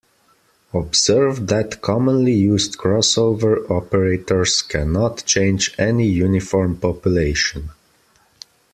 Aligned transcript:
Observe 0.73 1.45
that 1.45 1.79
commonly 1.83 2.31
used 2.33 2.75
crossover 2.75 3.69
operators 3.69 4.63
cannot 4.63 5.23
change 5.27 5.75
any 5.77 6.07
uniform 6.07 6.75
population. 6.75 7.69